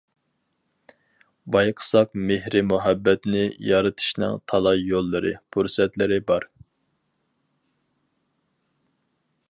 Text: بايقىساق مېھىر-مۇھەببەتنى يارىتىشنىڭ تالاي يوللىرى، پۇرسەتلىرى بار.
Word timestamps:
بايقىساق 1.55 2.15
مېھىر-مۇھەببەتنى 2.29 3.43
يارىتىشنىڭ 3.67 4.41
تالاي 4.53 4.83
يوللىرى، 4.93 5.35
پۇرسەتلىرى 5.57 6.19
بار. 6.33 6.49